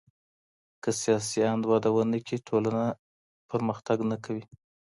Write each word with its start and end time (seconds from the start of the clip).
که 0.83 0.89
سياسي 1.01 1.39
آند 1.51 1.63
وده 1.71 1.89
ونکړي 1.93 2.37
ټولنه 2.47 2.81
نه 2.91 2.95
پرمختګ 3.49 3.97
کوي. 4.25 4.45